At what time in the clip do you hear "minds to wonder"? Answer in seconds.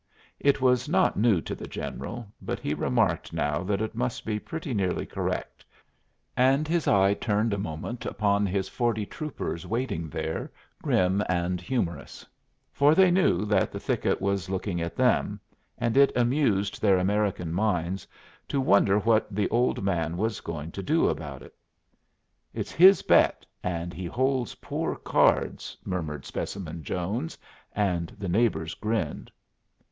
17.53-18.97